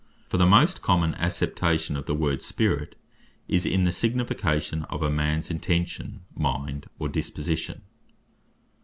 For 0.29 0.37
the 0.37 0.47
most 0.47 0.81
common 0.81 1.13
acceptation 1.13 1.95
of 1.95 2.07
the 2.07 2.15
word 2.15 2.41
Spirit, 2.41 2.95
is 3.47 3.67
in 3.67 3.83
the 3.83 3.91
signification 3.91 4.81
of 4.85 5.03
a 5.03 5.11
mans 5.11 5.51
intention, 5.51 6.21
mind, 6.33 6.87
or 6.97 7.07
disposition. 7.07 7.83